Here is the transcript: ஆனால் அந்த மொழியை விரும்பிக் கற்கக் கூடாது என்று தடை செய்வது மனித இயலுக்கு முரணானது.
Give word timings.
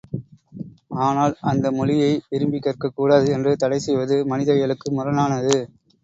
ஆனால் 0.99 1.33
அந்த 1.41 1.71
மொழியை 1.71 2.23
விரும்பிக் 2.29 2.63
கற்கக் 2.63 2.95
கூடாது 2.95 3.27
என்று 3.31 3.51
தடை 3.55 3.79
செய்வது 3.79 4.25
மனித 4.25 4.53
இயலுக்கு 4.53 4.89
முரணானது. 4.91 5.55